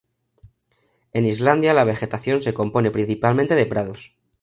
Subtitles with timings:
[1.13, 4.17] En Islandia la vegetación se compone principalmente de prados.